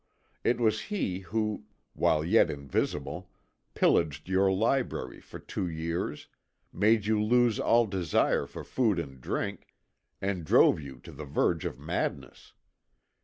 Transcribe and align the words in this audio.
It 0.43 0.59
was 0.59 0.81
he 0.89 1.19
who, 1.19 1.65
while 1.93 2.25
yet 2.25 2.49
invisible, 2.49 3.29
pillaged 3.75 4.27
your 4.27 4.51
library 4.51 5.21
for 5.21 5.37
two 5.37 5.67
years, 5.67 6.27
made 6.73 7.05
you 7.05 7.21
lose 7.21 7.59
all 7.59 7.85
desire 7.85 8.47
for 8.47 8.63
food 8.63 8.97
and 8.97 9.21
drink, 9.21 9.75
and 10.19 10.43
drove 10.43 10.79
you 10.81 10.97
to 11.01 11.11
the 11.11 11.25
verge 11.25 11.65
of 11.65 11.77
madness. 11.79 12.53